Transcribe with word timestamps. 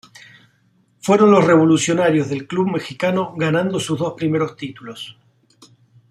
Fueron 0.99 1.29
los 1.29 1.45
revolucionarios 1.45 2.27
del 2.27 2.47
club 2.47 2.65
mexicano 2.71 3.35
ganando 3.37 3.79
sus 3.79 3.99
dos 3.99 4.13
primeros 4.17 4.55
títulos. 4.55 5.15